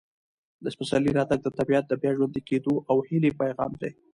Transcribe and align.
د 0.63 0.65
پسرلي 0.77 1.11
راتګ 1.17 1.39
د 1.43 1.47
طبیعت 1.59 1.85
د 1.87 1.93
بیا 2.01 2.11
ژوندي 2.17 2.41
کېدو 2.49 2.73
او 2.89 2.97
هیلې 3.07 3.31
پیغام 3.41 3.71
دی. 3.81 3.91